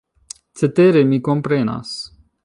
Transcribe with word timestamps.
Cetere 0.61 1.03
mi 1.11 1.19
komprenas! 1.27 1.93